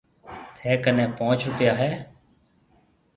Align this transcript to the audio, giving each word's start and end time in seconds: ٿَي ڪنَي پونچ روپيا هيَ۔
ٿَي 0.55 0.71
ڪنَي 0.83 1.05
پونچ 1.17 1.39
روپيا 1.47 1.71
هيَ۔ 1.81 1.89